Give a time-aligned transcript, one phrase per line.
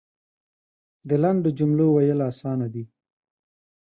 [1.07, 2.83] د لنډو جملو ویل اسانه دی.